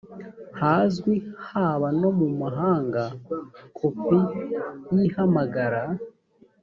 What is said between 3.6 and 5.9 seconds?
kopi y ihamagara